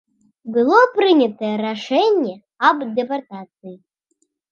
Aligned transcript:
Было 0.53 0.77
прынятае 0.95 1.51
рашэнне 1.65 2.33
аб 2.71 2.77
дэпартацыі. 2.97 3.75